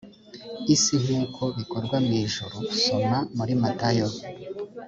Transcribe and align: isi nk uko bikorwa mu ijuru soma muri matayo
isi 0.75 0.95
nk 1.03 1.09
uko 1.21 1.43
bikorwa 1.57 1.95
mu 2.05 2.11
ijuru 2.23 2.57
soma 2.83 3.19
muri 3.37 3.53
matayo 3.61 4.07